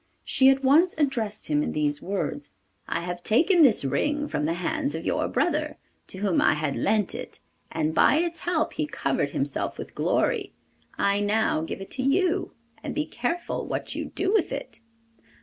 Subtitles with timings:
[0.23, 2.53] She at once addressed him in these words:
[2.87, 5.77] 'I have taken this ring from the hands of your brother,
[6.07, 7.39] to whom I had lent it,
[7.71, 10.53] and by its help he covered himself with glory.
[10.97, 12.51] I now give it to you,
[12.81, 14.79] and be careful what you do with it.